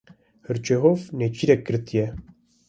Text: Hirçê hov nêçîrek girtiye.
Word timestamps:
Hirçê 0.45 0.75
hov 0.81 0.99
nêçîrek 1.17 1.61
girtiye. 1.67 2.07